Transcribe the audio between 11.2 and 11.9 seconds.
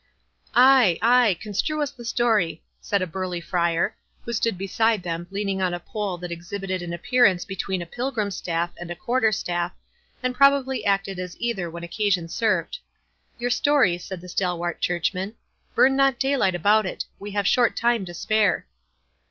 either when